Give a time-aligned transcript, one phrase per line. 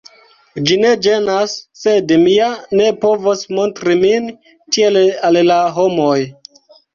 [0.69, 1.51] Ĝi ne ĝenas;
[1.81, 2.47] sed mi ja
[2.79, 4.27] ne povos montri min
[4.79, 4.99] tiel
[5.31, 6.19] al la homoj.